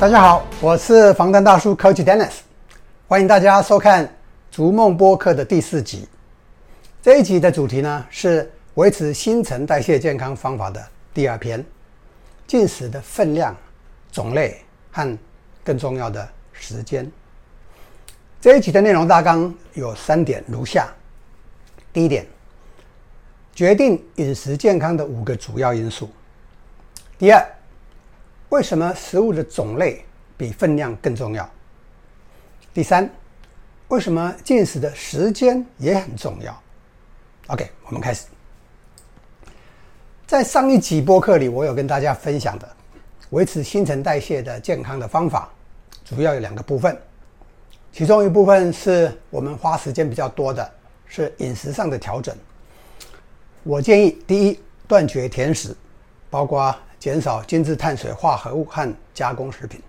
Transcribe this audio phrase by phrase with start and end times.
[0.00, 2.30] 大家好，我是防弹大叔 Coach Dennis，
[3.08, 4.06] 欢迎大家收看
[4.48, 6.08] 《逐梦播客》的第四集。
[7.02, 10.80] 这一集的主题呢是维持新陈代谢健康方法的
[11.12, 11.66] 第二篇：
[12.46, 13.56] 进食的分量、
[14.12, 14.62] 种类
[14.92, 15.18] 和
[15.64, 17.10] 更重要的时间。
[18.40, 20.86] 这一集的内容大纲有三点如下：
[21.92, 22.24] 第一点，
[23.52, 26.06] 决定饮食健康的五个主要因素；
[27.18, 27.44] 第二，
[28.50, 30.02] 为什么食物的种类
[30.36, 31.48] 比分量更重要？
[32.72, 33.10] 第三，
[33.88, 36.58] 为什么进食的时间也很重要
[37.48, 38.24] ？OK，我们开始。
[40.26, 42.66] 在上一集播客里，我有跟大家分享的
[43.30, 45.50] 维持新陈代谢的健康的方法，
[46.02, 46.98] 主要有两个部分。
[47.92, 50.72] 其中一部分是我们花时间比较多的，
[51.06, 52.34] 是饮食上的调整。
[53.62, 55.76] 我建议，第一，断绝甜食，
[56.30, 56.74] 包括。
[56.98, 59.80] 减少精致碳水化合物和加工食品。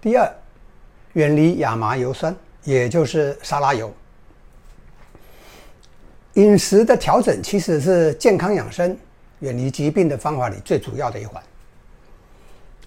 [0.00, 0.32] 第二，
[1.14, 3.92] 远离亚麻油酸，也就是沙拉油。
[6.34, 8.96] 饮食的调整其实是健康养生、
[9.40, 11.42] 远离疾病的方法里最主要的一环。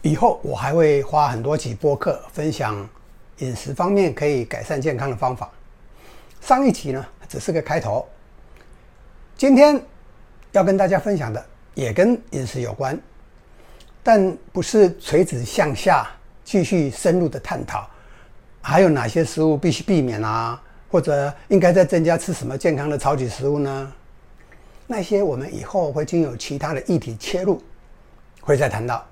[0.02, 2.88] 以后我还会花很多集播客分享
[3.40, 5.50] 饮食方面可以改善健康的方法。
[6.42, 8.08] 上一集呢，只是个开头。
[9.36, 9.82] 今天
[10.52, 12.98] 要跟大家分享的也跟饮食有关。
[14.02, 16.10] 但不是垂直向下
[16.44, 17.88] 继续深入的探讨，
[18.62, 20.62] 还有哪些食物必须避免啊？
[20.90, 23.94] 或者应该再增加吃什么健康的超级食物呢？
[24.88, 27.62] 那些我们以后会经由其他的议题切入，
[28.42, 29.06] 会再谈到。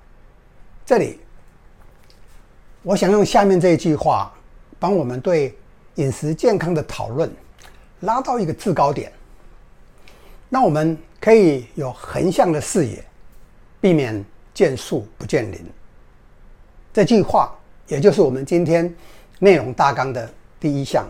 [0.84, 1.20] 这里，
[2.82, 4.32] 我想用下面这一句话，
[4.80, 5.56] 帮我们对
[5.96, 7.30] 饮食健康的讨论
[8.00, 9.12] 拉到一个制高点，
[10.48, 13.04] 那我们可以有横向的视野，
[13.80, 14.24] 避免。
[14.58, 15.64] 见树不见林，
[16.92, 18.92] 这句话也就是我们今天
[19.38, 21.08] 内容大纲的第一项。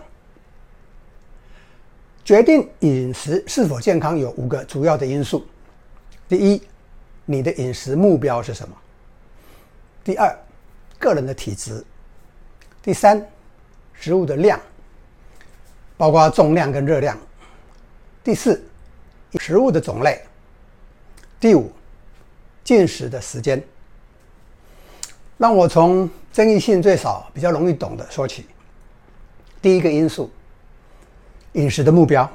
[2.23, 5.43] 决定饮食是否健康有五个主要的因素：
[6.27, 6.61] 第一，
[7.25, 8.77] 你的饮食目标是什么？
[10.03, 10.31] 第二，
[10.99, 11.83] 个人的体质；
[12.83, 13.27] 第三，
[13.93, 14.59] 食物的量，
[15.97, 17.17] 包括重量跟热量；
[18.23, 18.63] 第四，
[19.39, 20.19] 食物的种类；
[21.39, 21.71] 第五。
[22.69, 23.59] 进食的时间，
[25.39, 28.45] 让我从争议性最少、比较容易懂的说起。
[29.59, 30.29] 第一个因素，
[31.53, 32.31] 饮食的目标。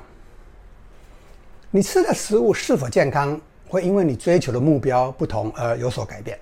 [1.71, 6.37] 你吃的食物是否健康，会因为你追求的目标不同而有所改变。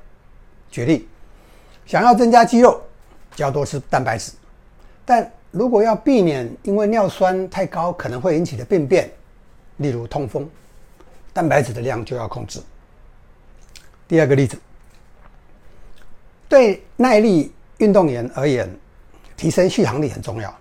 [0.71, 1.07] 举例，
[1.85, 2.81] 想要增加肌肉，
[3.37, 4.33] 就要多吃蛋白质；
[5.05, 9.13] 但如果要避免因为尿酸太高可能会引起的病变，
[9.77, 10.49] 例如痛风，
[11.35, 12.59] 蛋白质的量就要控制。
[14.13, 14.59] 第二个例子，
[16.47, 18.71] 对耐力运动员而言，
[19.39, 20.55] 提升续航力很重要。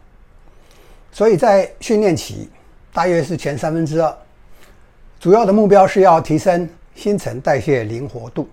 [1.11, 2.49] 所以在训练期，
[2.93, 4.17] 大约是前三分之二，
[5.19, 8.47] 主要的目标是要提升新陈代谢灵活度，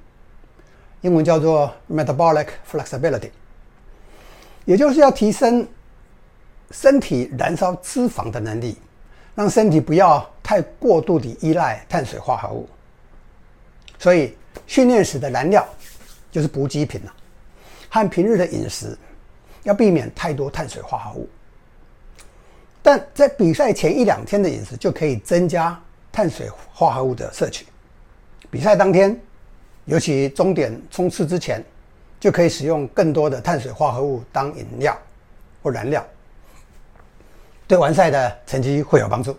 [1.02, 3.30] 英文叫做 metabolic flexibility，
[4.64, 5.64] 也就是要提升
[6.72, 8.76] 身体燃烧脂肪的能力，
[9.36, 12.68] 让身体不要太过度的依赖碳水化合物。
[13.96, 14.36] 所以。
[14.68, 15.66] 训练时的燃料
[16.30, 17.12] 就是补给品了，
[17.88, 18.96] 和平日的饮食
[19.64, 21.28] 要避免太多碳水化合物。
[22.82, 25.78] 但在比赛前一两天的饮食就可以增加
[26.12, 27.66] 碳水化合物的摄取。
[28.50, 29.18] 比赛当天，
[29.86, 31.64] 尤其终点冲刺之前，
[32.20, 34.96] 就可以使用更多的碳水化合物当饮料
[35.62, 36.06] 或燃料，
[37.66, 39.36] 对完赛的成绩会有帮助。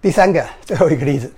[0.00, 1.30] 第三个，最后一个例子。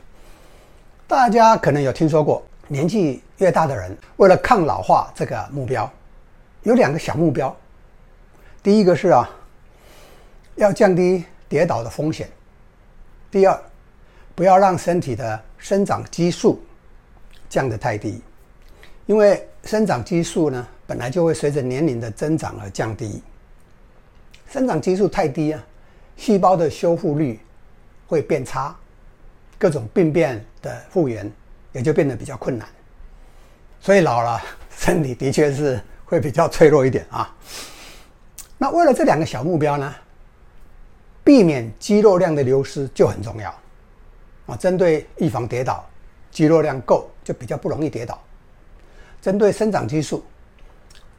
[1.12, 5.89] 大家可能有听说过，年纪越大的人，为了抗老化这个目标，
[6.62, 7.55] 有两个小目标。
[8.62, 9.28] 第一个是啊，
[10.55, 12.27] 要降低跌倒的风险；
[13.31, 13.63] 第二，
[14.34, 16.65] 不要让身体的生长激素
[17.47, 18.22] 降得太低，
[19.04, 23.22] 因为生长激素呢，本来就会随着年龄的增长而降低。
[24.48, 25.63] 生长激素太低啊，
[26.16, 27.39] 细胞的修复率
[28.07, 28.75] 会变差。
[29.62, 31.30] 各种病变的复原
[31.70, 32.66] 也就变得比较困难，
[33.80, 34.42] 所以老了
[34.76, 37.32] 身体的确是会比较脆弱一点啊。
[38.59, 39.94] 那为了这两个小目标呢，
[41.22, 43.54] 避免肌肉量的流失就很重要
[44.47, 44.56] 啊。
[44.56, 45.88] 针对预防跌倒，
[46.32, 48.20] 肌肉量够就比较不容易跌倒。
[49.20, 50.24] 针对生长激素，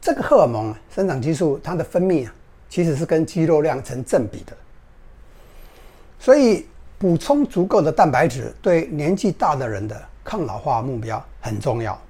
[0.02, 2.34] 这个荷尔蒙生长激素它的分泌啊，
[2.68, 4.54] 其实是跟肌肉量成正比的，
[6.18, 6.66] 所以。
[7.04, 12.00] 补充足够的蛋白质对年纪大的人的抗老化目标很重要。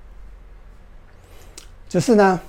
[1.88, 2.40] 只是呢，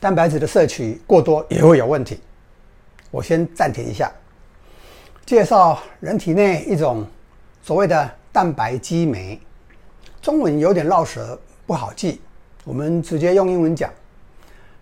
[0.00, 2.18] 蛋白质的摄取过多也会有问题。
[3.12, 4.10] 我先暂停一下，
[5.24, 7.06] 介绍人体内一种
[7.62, 9.40] 所谓的蛋白激酶，
[10.20, 12.20] 中文有点绕舌，不好记，
[12.64, 13.88] 我们直接用英文讲，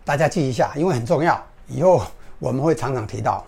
[0.06, 1.38] 大家记一下，因为很重要，
[1.68, 2.02] 以后
[2.38, 3.44] 我们会常常提到。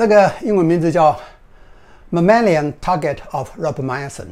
[0.00, 1.14] 这个英文名字叫
[2.10, 4.28] Mammalian Target of Rapamycin，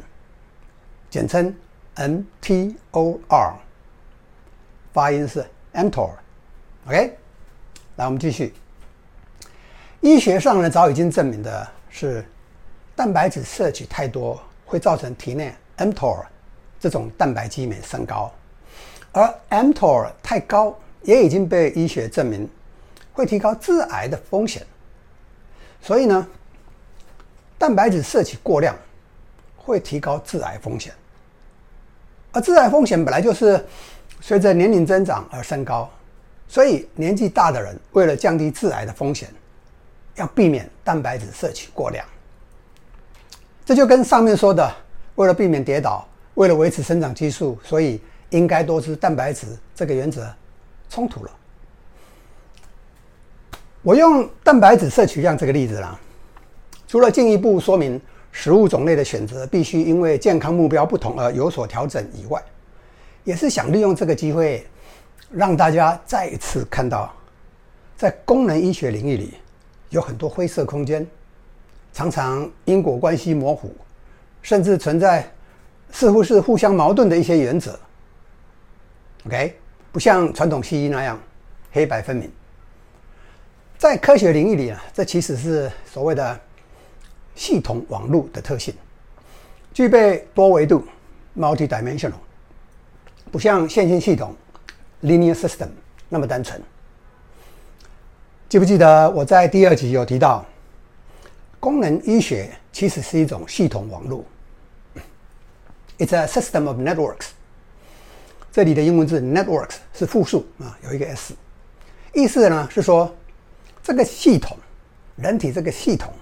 [1.11, 1.55] 简称
[1.95, 3.53] MTOR。
[4.91, 7.15] 发音是 mTOR，OK，
[7.97, 8.51] 来我们继续。
[10.01, 12.25] 医学上呢，早已经证明的是，
[12.95, 16.25] 蛋白质摄取太多会造成体内 mTOR
[16.79, 18.33] 这种蛋白激酶升高，
[19.11, 22.49] 而 mTOR 太高也已经被医学证明
[23.13, 24.65] 会提高致癌的风险。
[25.81, 26.27] 所以呢，
[27.57, 28.75] 蛋白质摄取过量
[29.57, 30.93] 会提高致癌风险，
[32.31, 33.65] 而致癌风险本来就是。
[34.21, 35.89] 随着年龄增长而升高，
[36.45, 39.33] 所以年纪大的人为了降低致癌的风险，
[40.15, 42.05] 要避免蛋白质摄取过量。
[43.63, 44.69] 这就跟上面说的，
[45.15, 50.29] 为了避免跌倒，为了维持生长激素，所以应该多吃蛋白质这个原则
[50.89, 51.31] 冲突了。
[53.81, 55.97] 我用蛋白质摄取量这个例子啦，
[56.85, 57.99] 除了进一步说明
[58.31, 62.43] 食物种类的选择必须因为健康目标不同而有所调整以外，
[63.23, 64.67] 也是想利用这个机会，
[65.31, 67.13] 让大家再一次看到，
[67.95, 69.35] 在功能医学领域里，
[69.91, 71.07] 有很多灰色空间，
[71.93, 73.73] 常常因果关系模糊，
[74.41, 75.25] 甚至存在
[75.89, 77.79] 似乎是互相矛盾的一些原则。
[79.25, 79.57] OK，
[79.93, 81.17] 不像传统西医那样
[81.71, 82.29] 黑白分明。
[83.79, 86.37] 在科学领域里啊，这其实是所谓的
[87.33, 88.73] 系统网络的特性，
[89.73, 90.85] 具备多维度
[91.37, 92.11] （multi-dimensional）。
[93.31, 94.35] 不像线性系统
[95.01, 95.69] （linear system）
[96.09, 96.61] 那么单纯。
[98.49, 100.45] 记不记得我在第二集有提到，
[101.57, 104.25] 功能医学其实是一种系统网络。
[105.97, 107.27] It's a system of networks。
[108.51, 111.33] 这里的英文字 “networks” 是复数啊，有一个 s，
[112.13, 113.15] 意思呢是说，
[113.89, 114.55] 这个系统，
[115.15, 116.13] 人体这个系统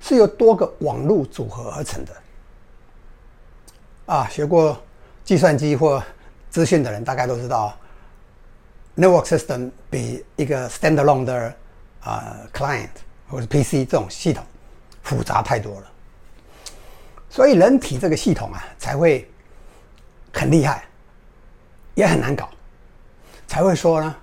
[0.00, 2.12] 是由多个网络组合而成的。
[4.06, 4.76] 啊，学过
[5.24, 6.02] 计算机或
[6.50, 7.72] 资讯的人大概都知道
[8.96, 11.46] ，network system 比一个 standalone 的
[12.00, 12.90] 啊、呃、client
[13.28, 14.44] 或者 PC 这种系统
[15.04, 15.86] 复杂太多了，
[17.30, 19.30] 所以人体这个系统啊才会
[20.32, 20.84] 很厉害，
[21.94, 22.50] 也很难搞，
[23.46, 24.16] 才会说呢，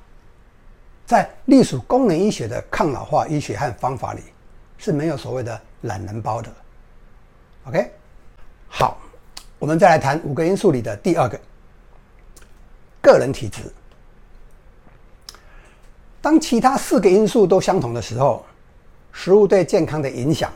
[1.12, 4.22] 在隶属功能医学的抗老化医学和方法里
[4.78, 6.50] 是没有所谓的懒人包的。
[7.66, 7.92] OK，
[8.70, 8.98] 好，
[9.60, 11.38] 我们再来谈五个因素里的第二个。
[13.02, 13.64] 个人体质。
[16.22, 18.46] 当其他四个因素都相同的时候，
[19.12, 20.50] 食物对健康的影响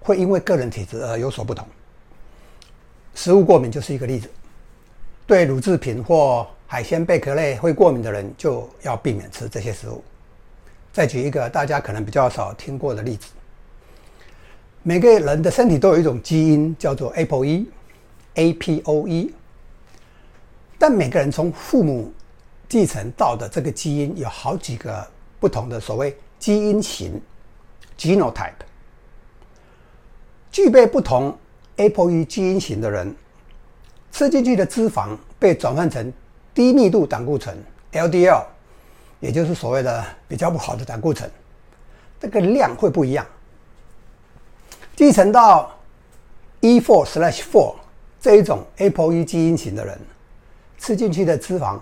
[0.00, 1.64] 会因为个人体质而有所不同。
[3.14, 4.28] 食物过敏就是一个例子。
[5.28, 10.02] 对乳制品或海鲜、贝壳类会过敏的人，就要避免吃这些食物。
[10.90, 13.26] 再举一个大家可能比较少听过的例子：
[14.82, 17.66] 每个人的身体都有一种基因，叫做 ApoE，APOE。
[20.78, 22.10] 但每个人从父母
[22.70, 25.06] 继承到的这个基因有好几个
[25.38, 27.20] 不同的所谓基因型
[27.98, 28.54] （genotype）。
[30.50, 31.36] 具备不同
[31.76, 33.14] ApoE 基因型的人，
[34.10, 36.10] 吃进去的脂肪被转换成
[36.54, 37.56] 低密度胆固醇
[37.92, 38.44] （LDL），
[39.20, 41.30] 也就是所谓的比较不好的胆固醇，
[42.20, 43.26] 这个量会不一样。
[44.94, 45.70] 继承到
[46.60, 47.74] E4/4
[48.20, 49.98] 这一种 ApoE 基因型的人。
[50.78, 51.78] 吃进去的脂肪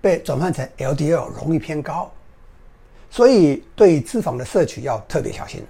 [0.00, 2.10] 被转换成 LDL 容易偏高，
[3.08, 5.64] 所以对脂肪的摄取要特别小心。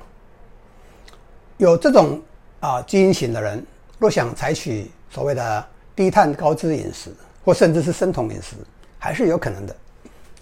[1.59, 2.19] 有这种
[2.61, 3.63] 啊基因型的人，
[3.99, 7.15] 若想采取所谓的低碳高脂饮食，
[7.47, 8.57] 或甚至是生酮饮食，
[8.99, 9.77] 还是有可能的，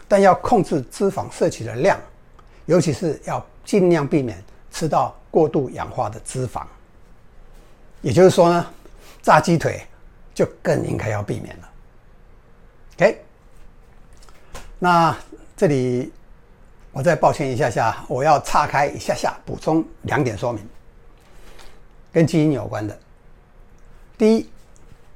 [0.08, 2.00] 但要控制脂肪摄取的量，
[2.64, 6.62] 尤其是要尽量避免吃到过度氧化的脂肪。
[8.00, 8.66] 也就是说呢，
[9.20, 9.82] 炸鸡腿
[10.34, 11.70] 就更应该要避免了。
[12.96, 13.22] OK，
[14.78, 15.14] 那
[15.54, 16.10] 这里
[16.90, 20.66] 我再抱歉一下下，我要岔开一下下，补充两点说明，
[22.10, 22.98] 跟基因有关的。
[24.16, 24.48] 第一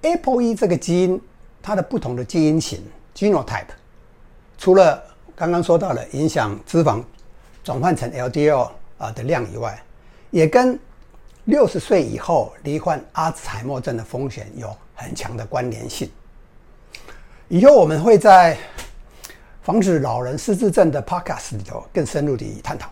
[0.03, 1.19] ，ApoE 这个基因，
[1.63, 2.83] 它的不同的基因型
[3.15, 3.67] （genotype），
[4.57, 5.03] 除了
[5.37, 7.03] 刚刚说到的影响脂肪
[7.63, 9.81] 转换成 LDL 啊的量以外，
[10.31, 10.79] 也跟
[11.45, 16.11] 六十岁以后罹患阿兹海默症的风险有很强的关联性。
[17.49, 18.59] 以后我们会在
[19.63, 22.91] 防止老人失智症的 Podcast 里头更深入地探讨。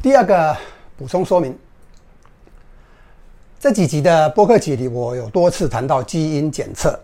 [0.00, 0.56] 第二个
[0.96, 1.58] 补充说明，
[3.66, 6.96] 这几集的播客集里，我有多次谈到基因检测。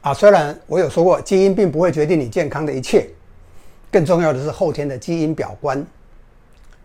[0.00, 3.10] 啊，虽然我有说过，基因并不会决定你健康的一切，
[3.90, 5.84] 更重要的是后天的基因表观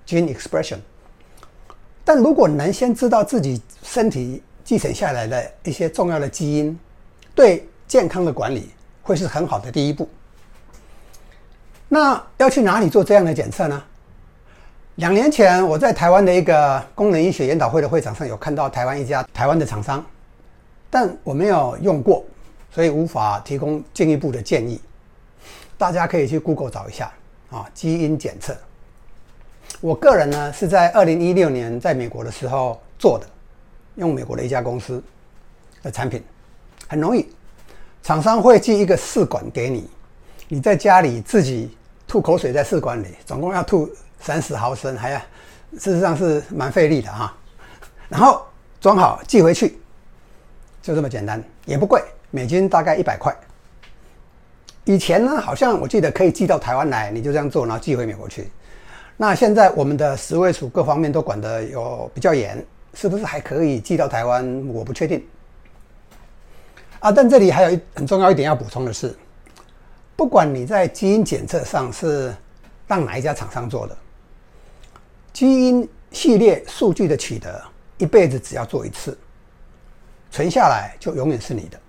[0.08, 0.80] （gene expression）。
[2.04, 6.76] 但如果能先知道自己身体继承下来的一些重要的基因，
[7.36, 8.72] 对健康的管理
[9.04, 10.10] 会是很好的第一步。
[11.88, 13.84] 那要去哪里做这样的检测呢？
[15.01, 20.05] 两年前，我在台湾的一个功能医学研讨会的会场上有看到台湾一家台湾的厂商，
[20.91, 22.24] 但我没有用过，
[22.70, 24.79] 所以无法提供进一步的建议。
[25.75, 27.12] 大家可以去 Google 找一下
[27.50, 28.55] 啊，基因检测。
[29.79, 33.25] 我个人呢是在二零一六年在美国的时候做的，
[33.96, 35.03] 用美国的一家公司
[35.81, 36.24] 的产品，
[36.88, 37.27] 很容易，
[38.03, 39.89] 厂商会寄一个试管给你，
[40.48, 41.75] 你在家里自己
[42.08, 43.89] 吐口水在试管里，总共要吐。
[44.22, 45.20] 三十毫升，还要，
[45.74, 47.36] 事实上是蛮费力的哈。
[48.08, 48.46] 然后
[48.80, 49.80] 装好寄回去，
[50.82, 53.36] 就这么简单，也不贵，美金大概一百块。
[54.86, 58.51] 以前呢，好像我记得可以寄到台湾来，你就这样做，然后寄回美国去。
[59.16, 64.68] 那现在我们的食卫署各方面都管得有比较严，是不是还可以寄到台湾？
[64.68, 65.24] 我不确定。
[67.00, 69.16] 啊，但这里还有一很重要一点要补充的是，
[70.16, 72.36] 不管你在基因检测上是
[72.88, 73.98] 让哪一家厂商做的。
[75.34, 77.64] 基因系列数据的取得，
[77.98, 79.18] 一辈子只要做一次，
[80.30, 81.80] 存下来就永远是你的。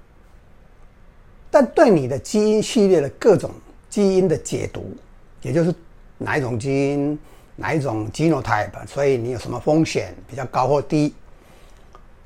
[1.51, 3.51] 但对你的基因系列的各种
[3.91, 4.97] 基因的解读，
[5.43, 5.75] 也就是
[6.19, 7.19] 哪一种基因、
[7.57, 11.13] 哪一种 genotype，所以你有什么风险比较高或低，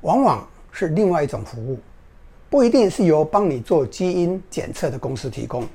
[0.01, 1.79] 往往是另外一种服务，
[2.49, 5.67] 不一定是由帮你做基因检测的公司提供。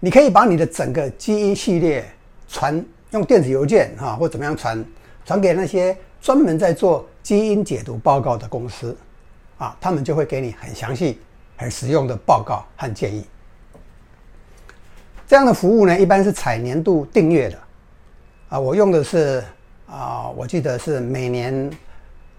[0.00, 2.10] 你可以把你的整个基因系列
[2.48, 2.82] 传。
[3.10, 4.84] 用电子邮件哈，或怎么样传
[5.24, 8.96] 传给那些专门在做基因解读报告的公司，
[9.58, 11.20] 啊，他们就会给你很详细、
[11.56, 13.26] 很实用的报告和建议。
[15.26, 17.58] 这样的服务呢，一般是采年度订阅的，
[18.48, 19.42] 啊，我用的是
[19.86, 21.70] 啊，我记得是每年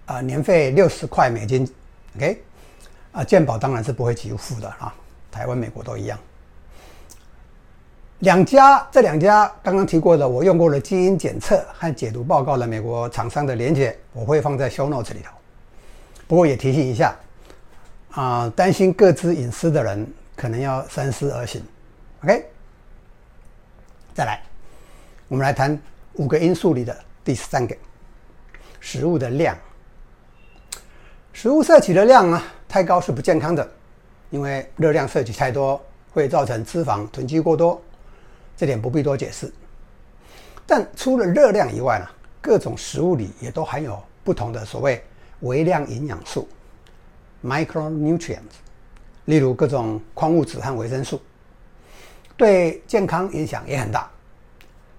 [0.06, 1.70] 啊年费六十块美金
[2.16, 2.42] ，OK，
[3.12, 4.94] 啊，健保当然是不会给付的啊，
[5.30, 6.18] 台湾、美国都一样。
[8.22, 15.32] 两家，这两家刚刚提过的，我用过的基因检测和解读报告的美国厂商的连接，我会放在 show notes 里头。
[16.28, 17.16] 不过也提醒一下，
[18.12, 21.60] 啊、担心各自隐私的人可能要三思而行。
[22.22, 22.46] OK，
[24.14, 24.40] 再来，
[25.26, 25.76] 我们来谈
[26.12, 27.76] 五个因素里的第三个，
[28.78, 29.58] 食物的量。
[31.32, 33.68] 食物摄取的量啊，太高是不健康的，
[34.30, 37.82] 因为热量摄取太多会造成脂肪囤积过多。
[38.62, 39.52] 这点不必多解释，
[40.64, 42.06] 但除了热量以外呢，
[42.40, 45.04] 各种食物里也都含有不同的所谓
[45.40, 46.48] 微量营养素
[47.44, 48.62] （micronutrients），
[49.24, 51.20] 例如各种矿物质和维生素，
[52.36, 54.08] 对健康影响也很大。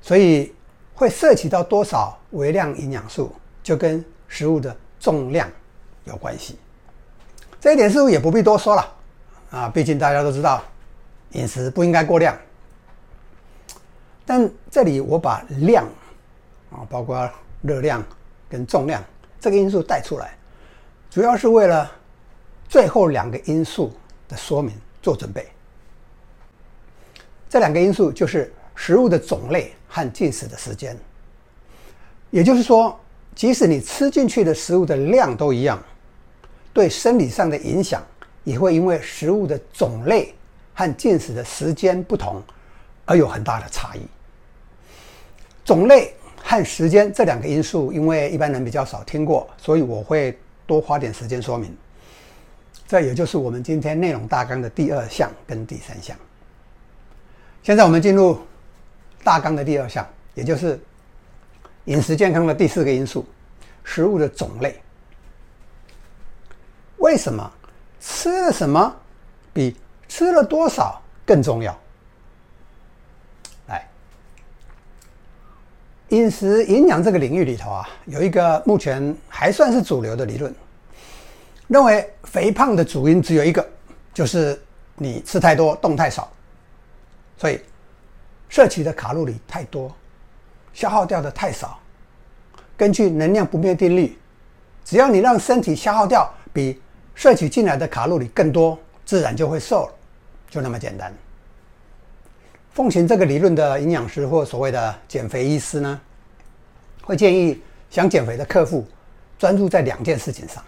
[0.02, 0.54] 所以
[0.94, 5.50] 会摄取到多少微量营养素，就跟食物的重量
[6.04, 6.58] 有关系。
[7.62, 8.94] 这一点似乎也不必多说了
[9.52, 10.62] 啊，毕竟大家都知道，
[11.32, 12.38] 饮食不应该过量。
[14.26, 15.86] 但这里我把量
[16.72, 17.30] 啊，包括
[17.62, 18.04] 热量
[18.50, 19.04] 跟重量
[19.40, 20.36] 这个因素带出来，
[21.10, 21.92] 主要是为了
[22.70, 23.92] 最后两个因素
[24.28, 25.48] 的说明做准备。
[27.50, 30.98] 这两个因素就是食物的种类和进食的时间。
[32.32, 33.00] 也就是说，
[33.36, 35.82] 即使你吃进去的食物的量都一样，
[36.74, 38.02] 对生理上的影响
[38.44, 40.34] 也会因为食物的种类
[40.74, 42.42] 和进食的时间不同。
[43.06, 44.02] 而有很大的差异。
[45.66, 51.76] 种类和时间这两个因素，因为一般人比较少听过，所以我会多花点时间说明。
[52.88, 56.16] 这也就是我们今天内容大纲的第二项跟第三项。
[57.64, 58.38] 现在我们进入
[59.24, 60.80] 大纲的第二项，也就是
[61.86, 63.26] 饮食健康的第四个因素：
[63.84, 64.80] 食物的种类。
[66.98, 67.52] 为什么
[68.00, 68.94] 吃了什么
[69.54, 69.76] 比
[70.08, 71.78] 吃了多少更重要？
[76.14, 80.54] 饮食营养这个领域里头啊，有一个目前还算是主流的理论，
[81.68, 83.68] 认为肥胖的主因只有一个，
[84.14, 84.62] 就是
[84.96, 86.32] 你吃太多，动太少，
[87.36, 87.60] 所以
[88.48, 89.92] 摄取的卡路里太多，
[90.72, 91.80] 消耗掉的太少。
[92.78, 94.16] 根据能量不变定律，
[94.86, 96.80] 只要你让身体消耗掉比
[97.16, 99.94] 摄取进来的卡路里更多，自然就会瘦了，
[100.48, 101.12] 就那么简单。
[102.74, 106.02] 奉行这个理论的营养师或所谓的减肥医师呢，
[107.04, 107.62] 会建议
[107.92, 108.84] 想减肥的客户
[109.38, 110.64] 专注在两件事情上：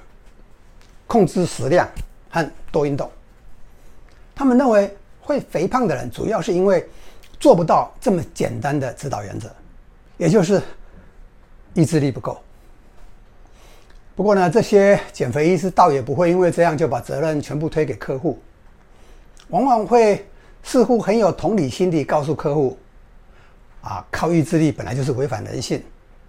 [1.07, 1.89] 控制食量
[2.29, 3.09] 和多运动。
[4.35, 6.87] 他们认为会肥胖的人主要是因为
[7.39, 9.49] 做不到这么简单的指导原则，
[10.17, 10.61] 也就是
[11.73, 12.39] 意志力不够。
[14.15, 18.39] 不过呢，这些减肥医师倒也不会因为这样就把责任全部推给客户，
[19.47, 20.23] 往往会。
[20.65, 22.75] 似乎很有同理心地告诉客户
[23.81, 25.81] ：“啊，靠意志力本来就是违反人性。”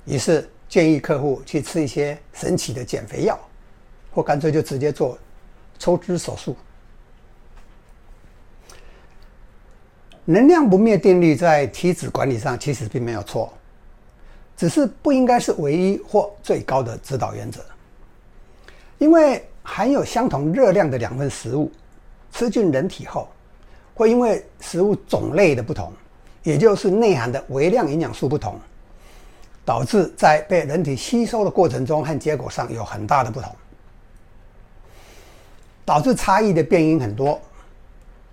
[0.05, 3.37] 于是建议客户去吃一些神奇的减肥药，
[4.13, 5.19] 或干脆就直接做
[5.79, 6.55] 抽脂手术。
[10.27, 13.51] 能量不灭定律在体脂管理上其实并没有错，
[14.55, 17.65] 只是不应该是唯一或最高的指导原则。
[18.99, 21.73] 因为含有相同热量的两份食物
[22.33, 23.29] 吃进人体后，
[23.97, 25.91] 会因为食物种类的不同，
[26.43, 28.61] 也就是内含的微量营养素不同，
[29.65, 33.51] 导致在被人体吸收的过程中和结果上有很大的不同，
[35.87, 37.41] 导致差异的变因很多。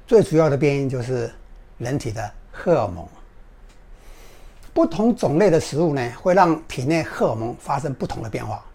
[0.06, 1.34] 最主要的变因就是
[1.78, 3.08] 人体的荷尔蒙。
[4.74, 8.66] 不同种类的食物呢，会让体内荷尔蒙发生不同的变化，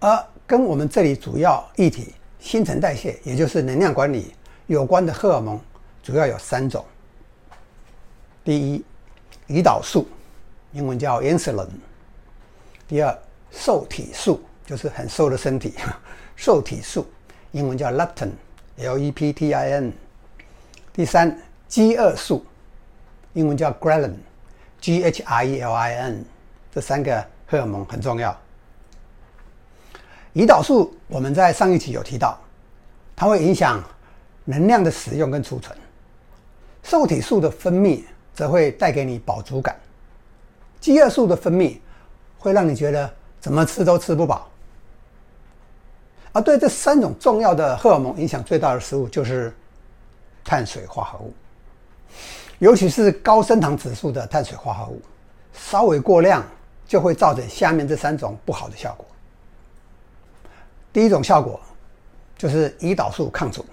[0.00, 4.34] 而跟我们这里主要议题新陈代谢，也就是能量管理。
[4.70, 5.60] 有关的荷尔蒙
[6.00, 6.84] 主要有三种。
[8.44, 8.84] 第一，
[9.48, 10.06] 胰岛素，
[10.70, 11.66] 英文叫 insulin。
[12.86, 13.18] 第二，
[13.50, 15.74] 瘦体素，就是很瘦的身体，
[16.36, 17.04] 瘦体素，
[17.50, 19.92] 英文叫 leptin，L-E-P-T-I-N。
[20.92, 21.36] 第三，
[21.66, 22.46] 饥饿素，
[23.32, 26.24] 英文叫 ghrelin，G-H-R-E-L-I-N。
[26.70, 28.40] 这三个荷尔蒙很重要。
[30.34, 32.38] 胰岛素我们在上一集有提到，
[33.16, 33.82] 它会影响。
[34.44, 35.76] 能量的使用跟储存，
[36.82, 38.02] 受体素的分泌
[38.34, 39.78] 则会带给你饱足感，
[40.80, 41.78] 饥饿素的分泌
[42.38, 44.48] 会让你觉得怎么吃都吃不饱。
[46.32, 49.52] 而对这三种重要的荷尔蒙影响最大的食物就是
[50.44, 51.34] 碳水化合物，
[52.60, 55.02] 尤其是高升糖指数的碳水化合物，
[55.52, 56.44] 稍微过量
[56.86, 59.06] 就会造成下面这三种不好的效果。
[60.92, 61.60] 第一种效果
[62.38, 63.64] 就是胰岛素抗阻。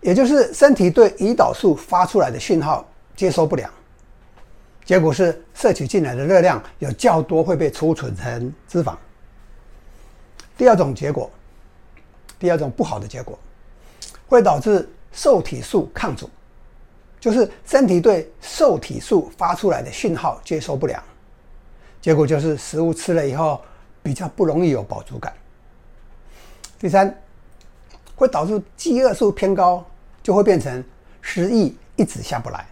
[0.00, 3.68] 也就是身体对胰岛素发出来的讯号接收不良，
[4.84, 8.96] 结果是摄取进来的热量有较多会被储存成脂肪。
[10.56, 11.28] 第二种结果，
[12.38, 13.36] 第二种不好的结果，
[14.28, 16.30] 会导致瘦体素抗阻，
[17.18, 21.02] 就是身体对瘦体素发出来的讯号接收不良，
[22.00, 23.60] 结果就是食物吃了以后
[24.00, 25.32] 比较不容易有饱足感。
[26.78, 27.12] 第三。
[28.18, 29.86] 会导致饥饿素偏高，
[30.24, 30.84] 就会变成
[31.22, 32.66] 食欲一直下不来，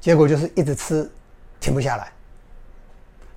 [0.00, 1.10] 结果就是一直吃，
[1.58, 2.08] 停不下来。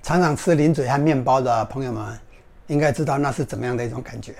[0.03, 2.19] 常常吃零嘴和面包的朋友们，
[2.67, 4.35] 应该知道那是怎么样的一种感觉。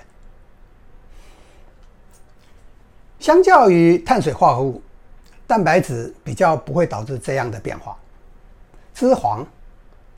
[3.18, 4.80] 相较于碳水化合物，
[5.48, 7.98] 蛋白质比较不会导致这样的变化，
[8.94, 9.44] 脂肪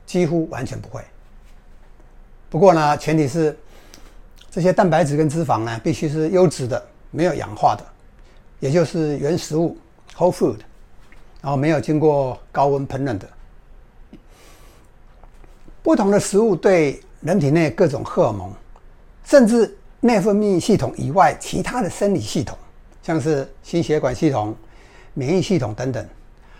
[0.05, 1.03] 几乎完全不会。
[2.51, 3.57] 不过呢，前提是。
[4.53, 7.83] 这些蛋白质跟脂肪呢，必须是优质的，没有氧化的，
[8.59, 9.75] 也就是原食物
[10.15, 10.59] （whole food），
[11.41, 13.27] 然后没有经过高温烹饪的。
[15.81, 18.53] 不同的食物对人体内各种荷尔蒙，
[19.25, 22.55] 甚至内分泌系统以外其他的生理系统，
[23.01, 24.55] 像是心血管系统、
[25.15, 26.07] 免疫系统等等，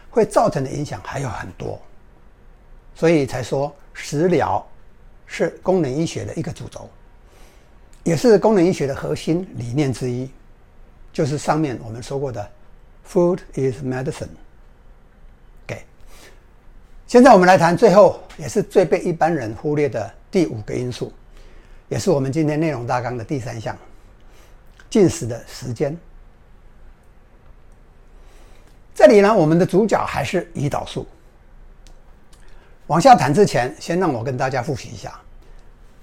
[0.10, 1.79] 会造成的影响还有很多。
[2.95, 4.65] 所以才说食疗
[5.27, 6.89] 是功能医学的一个主轴。
[8.03, 10.29] 也是功能医学的核心理念之一，
[11.13, 12.51] 就是上面我们说过的
[13.07, 14.27] “Food is medicine”。
[15.65, 15.81] OK，
[17.07, 21.13] 现在我们来谈最后也是最被一般人忽略的第五个因素，
[21.87, 23.77] 也是我们今天内容大纲的第三项：
[24.89, 25.97] 进食的时间。
[28.93, 31.07] 这里呢，我们的主角还是胰岛素。
[32.87, 35.17] 往下谈之前，先让我跟大家复习一下，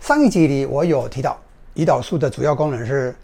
[0.00, 1.38] 上一集里我有提到。
[1.74, 3.14] 胰岛素的主要功能是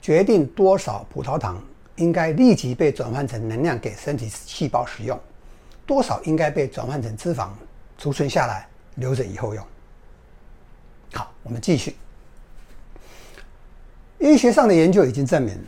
[0.00, 1.62] 决定多少葡萄糖
[1.96, 5.18] 应该立即被转换成能量给身体细胞使用，
[5.84, 7.48] 多少应该被转换成脂肪
[7.98, 9.64] 储存下来留着以后用。
[11.12, 11.96] 好，我们继续。
[14.18, 15.58] 医学上的研究已经证明，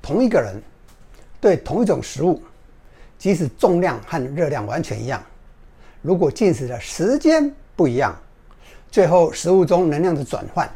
[0.00, 0.62] 同一个人
[1.40, 2.40] 对同一种食物，
[3.18, 5.22] 即使重量和热量完全一样，
[6.00, 8.16] 如果进食的时间不一样，
[8.90, 10.70] 最后食物中能量的转换。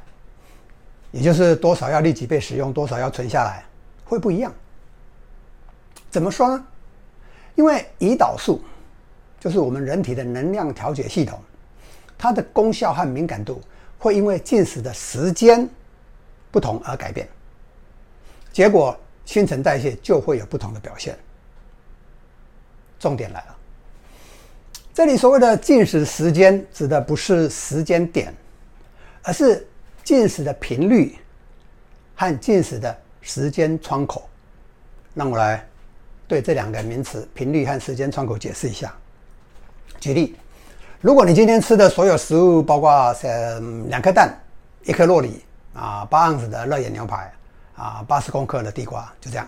[1.12, 3.64] 也就是多少要立即被使用，多少要存下来，
[4.04, 4.52] 会不一样。
[6.10, 6.66] 怎么说呢？
[7.54, 8.62] 因为胰岛素
[9.38, 11.38] 就是我们人体的能量调节系统，
[12.16, 13.60] 它的功效和敏感度
[13.98, 15.68] 会因为进食的时间
[16.50, 17.28] 不同而改变，
[18.52, 21.16] 结果新陈代谢就会有不同的表现。
[22.98, 23.56] 重点来了，
[24.94, 28.34] 这里所谓的进食时间指的不是时间点，
[29.22, 29.66] 而是
[30.04, 31.16] 进食的频率
[32.14, 34.28] 和进食的时间窗口。
[35.14, 35.66] 让我来
[36.26, 38.94] 对这两个名词“频率”和“时间窗口”解释一下。
[40.00, 40.34] 举例，
[41.00, 44.34] 如果你今天吃的所有食物，包括嗯两颗蛋、
[44.84, 45.42] 一颗酪梨
[45.74, 47.30] 啊、八盎司的热眼牛排
[47.76, 49.46] 啊、八十公克的地瓜，就这样。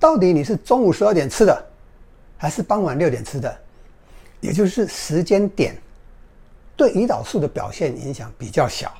[0.00, 1.66] 到底你是中午十二点吃的，
[2.36, 3.56] 还是傍晚六点吃的？
[4.40, 5.76] 也就是时间点，
[6.76, 8.92] 对胰岛素的表现影响比较小。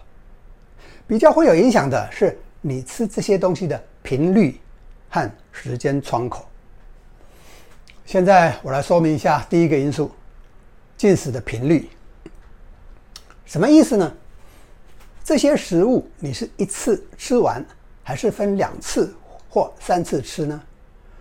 [1.07, 4.61] 比较会有影响的是你吃这些东西的频率
[5.09, 6.45] 和时间窗口。
[8.05, 10.11] 现在我来说明一下第一个因素：
[10.97, 11.89] 进食的频率。
[13.45, 14.13] 什么意思呢？
[15.23, 17.65] 这些食物你是一次吃完，
[18.03, 19.15] 还是分两次
[19.49, 20.61] 或三次吃呢？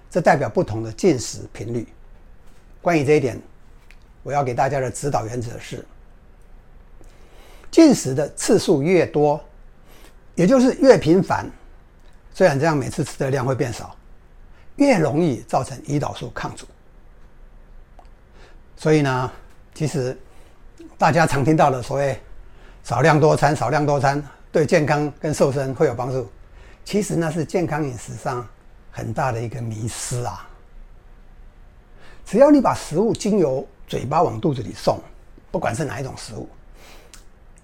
[0.10, 1.88] 这代表不同的进食频率。
[2.82, 3.40] 关于这一点，
[4.24, 5.84] 我要给大家的指导原则是：
[7.76, 9.38] 进食的次数越多，
[10.34, 11.46] 也就是越频繁，
[12.34, 13.94] 虽然这样每次吃的量会变少，
[14.78, 16.66] 越容易造成胰岛素抗阻。
[18.78, 19.30] 所以呢，
[19.74, 20.18] 其实
[20.98, 22.18] 大家常听到的所谓
[22.82, 26.30] “少量多餐”，少量多餐对健康跟瘦身会有帮助，
[26.86, 28.48] 其实那是健康饮食上。
[28.90, 30.48] 很大的一个迷思啊！
[32.26, 34.98] 只要你把食物经由嘴巴往肚子里送，
[35.52, 36.48] 不管是哪一种食物，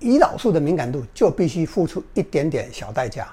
[0.01, 3.27] 胰岛素的敏感度就必须付出一点点小代价。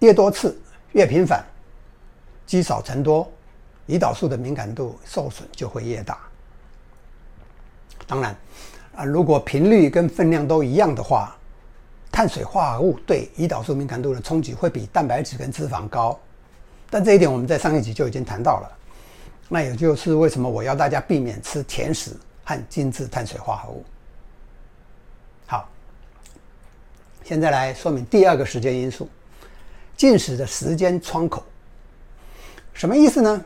[0.00, 0.60] 越多次
[0.92, 1.44] 越频繁，
[2.44, 3.30] 积少成多，
[3.88, 6.18] 胰岛素的敏感度受损就会越大。
[8.06, 8.36] 当然，
[8.96, 11.34] 啊，如果频率跟分量都一样的话，
[12.10, 16.18] 碳水化合物对胰岛素敏感度的冲击会比蛋白质跟脂肪高。
[16.90, 18.78] 但这一点我们在上一集就已经谈到了，
[19.48, 23.84] 那也就是为什么我要大家避免吃甜食和精致碳水化合物。
[25.46, 25.68] 好，
[27.32, 29.08] 现在来说明第二个时间因素：
[29.96, 31.42] 进食的时间窗口。
[32.74, 33.42] 什么意思呢？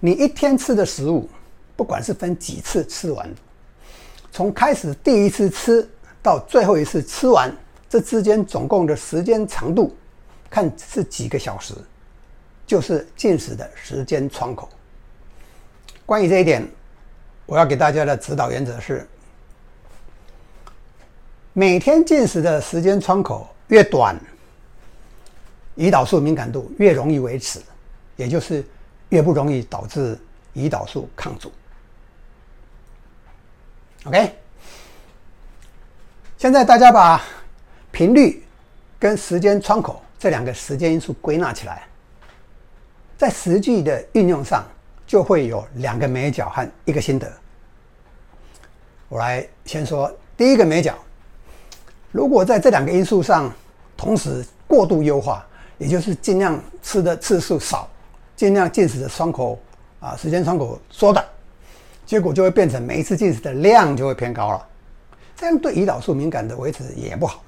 [0.00, 1.26] 你一天吃的食物，
[1.76, 3.26] 不管是分几次吃完，
[4.30, 5.88] 从开始第一次吃
[6.22, 7.50] 到最后一次吃完，
[7.88, 9.96] 这之间总共的时间长度。
[10.50, 11.72] 看是几个小时，
[12.66, 14.68] 就是进食的时间窗口。
[16.04, 16.68] 关于这一点，
[17.46, 19.08] 我要给大家的指导原则是：
[21.58, 24.14] 每天进食的时间窗口越短，
[25.74, 27.62] 胰岛素敏感度越容易维持，
[28.14, 28.62] 也就是
[29.08, 30.18] 越不容易导致
[30.54, 31.50] 胰岛素抗阻。
[34.04, 34.34] OK，
[36.36, 37.24] 现在大家把
[37.90, 38.44] 频率
[38.98, 40.02] 跟时间窗口。
[40.18, 41.84] 这两个时间因素归纳起来，
[43.16, 44.62] 在实际的运用上
[45.06, 47.32] 就会有两个眉角和一个心得。
[49.08, 50.98] 我来先说第一个眉角，
[52.16, 53.52] 如果在这两个因素上
[53.94, 55.44] 同时过度优化，
[55.76, 57.86] 也就是尽量吃的次数少，
[58.34, 59.58] 尽量进食的窗口
[60.00, 61.22] 啊时间窗口缩短，
[62.06, 64.66] 结果就会变成每一次进食的量就会偏高了，
[65.36, 67.42] 这样对胰岛素敏感的维持也不好，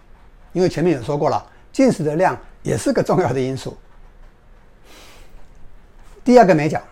[0.53, 2.39] 因为前面有说过了，进食的量。
[2.65, 3.75] 也是个重要的因素。
[6.23, 6.83] 第二个没讲，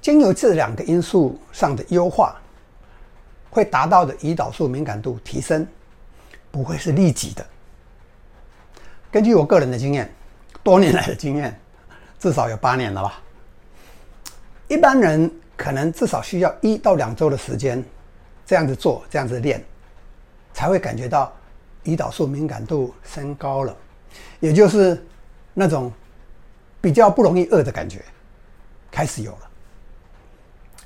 [0.00, 2.36] 经由这两个因素上的优化，
[3.48, 5.66] 会达到的胰岛素敏感度提升，
[6.50, 7.44] 不会是立即的。
[9.10, 10.12] 根据我个人的经验，
[10.62, 11.58] 多年来的经验，
[12.18, 13.20] 至少有八年了吧。
[14.68, 17.84] 一般人可能至少需要一到两周的时间，
[18.46, 19.64] 这样子做，这样子练，
[20.52, 21.32] 才会感觉到
[21.84, 23.76] 胰岛素敏感度升高了。
[24.38, 25.04] 也就是
[25.54, 25.92] 那种
[26.80, 28.04] 比较不容易饿的感觉
[28.90, 29.50] 开始有了，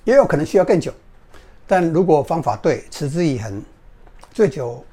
[0.04, 0.92] 也有可能需要更久，
[1.66, 3.62] 但如果方法对，持之以恒，
[4.32, 4.84] 最久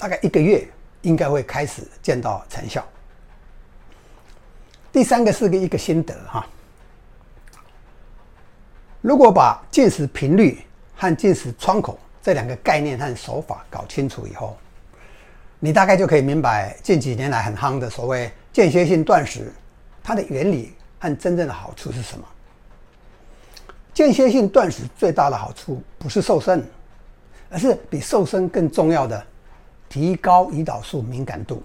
[0.00, 0.66] 大概一个月
[1.02, 2.82] 应该会开始见到成效。
[4.90, 6.46] 第三个是个一个心得哈，
[9.02, 10.58] 如果把进食频率
[10.96, 14.56] 和进食窗口这两个概念和手法搞清楚以后。
[15.62, 19.52] 你大概就可以明白近几年来很夯的所谓间歇性断食，
[20.02, 22.24] 它的原理和真正的好处是什么？
[23.92, 26.66] 间歇性断食最大的好处不是瘦身，
[27.50, 29.22] 而是比瘦身更重要的
[29.90, 31.62] 提高胰岛素敏感度。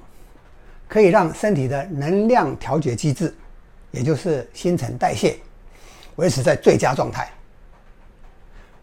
[0.88, 3.34] 可以让身体的能量调节机制，
[3.90, 5.36] 也就是新陈代谢，
[6.18, 7.28] 维持在最佳状态。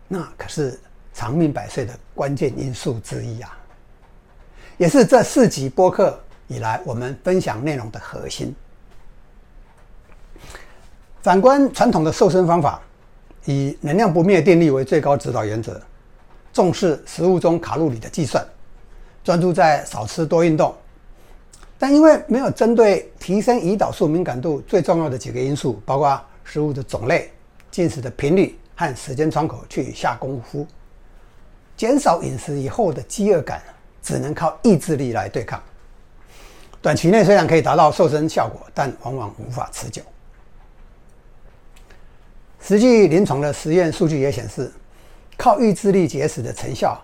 [0.08, 0.78] 那可是
[1.14, 3.56] 长命百岁的关键因素之一啊，
[4.78, 8.52] 也是这四集播客以来我们分享内容的核心。
[11.22, 12.82] 反观传统的瘦身方法，
[13.44, 15.80] 以能量不灭定律为最高指导原则，
[16.52, 18.44] 重视食物中卡路里的计算，
[19.24, 20.74] 专注在少吃多运动。
[21.78, 27.30] 但因为没有针对提升胰岛素敏感度最重要的几个因素，包括食物的种类、
[27.70, 30.64] 进食的频率和时间窗口去下功夫，
[31.76, 33.60] 减少饮食以后的饥饿感，
[34.00, 35.60] 只能靠意志力来对抗。
[36.80, 40.02] 短期内虽然可以达到瘦身效果，但往往无法持久。
[42.60, 44.70] 实际临床的实验数据也显示，
[45.36, 46.96] 靠意志力节食的成效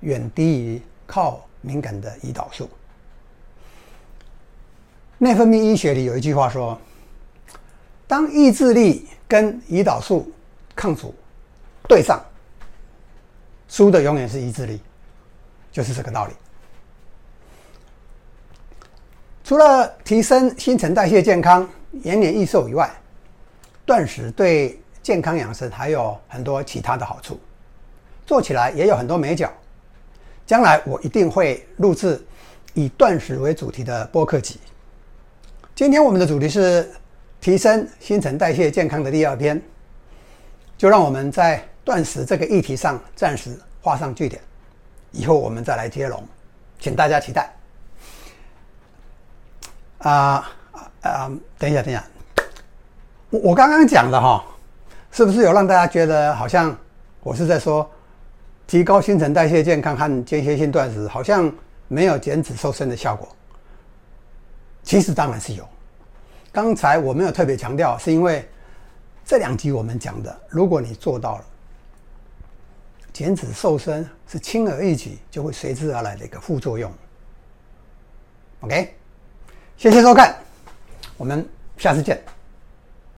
[0.00, 2.68] 远低于靠敏感的胰岛素。
[5.18, 6.80] 内分泌医学里有一句话说
[8.08, 10.32] ：“当意志力跟胰岛素
[10.74, 11.14] 抗阻
[11.86, 12.24] 对上，
[13.68, 14.80] 输的永远是意志力。”
[15.72, 16.32] 就是这个道理。
[19.44, 21.68] 除了提升新陈代谢、健康、
[22.02, 22.90] 延年益寿以外，
[23.84, 27.38] 断食对健康养生还有很多其他的好处，
[28.26, 29.52] 做起来也有很多美角。
[30.50, 32.20] 将来我一定会录制
[32.74, 34.58] 以断食为主题的播客集。
[35.76, 36.90] 今天我们的主题是
[37.40, 39.62] 提升新陈代谢健康的第二篇，
[40.76, 44.42] 就让我们在断食这个议题上暂时画上句点，
[45.12, 46.20] 以后我们再来接龙，
[46.80, 47.54] 请大家期待。
[49.98, 50.50] 啊
[51.02, 52.04] 啊，等一下，等一下，
[53.30, 54.44] 我我刚刚讲的哈，
[55.12, 56.76] 是不是有让大家觉得好像
[57.20, 57.88] 我是在说
[58.70, 61.52] 提高新陈代谢健康和间歇性断食好像
[61.88, 63.28] 没有减脂瘦身的效果？
[64.84, 65.68] 其实当然是有，
[66.52, 68.48] 刚才我没有特别强调，是因为
[69.24, 71.44] 这两集我们讲的，如果你做到了，
[73.12, 76.92] 减脂瘦身是轻而易举就会随之而来的一个副作用。
[78.60, 78.94] OK，
[79.76, 80.36] 谢谢收看，
[81.16, 81.44] 我们
[81.76, 82.22] 下次见。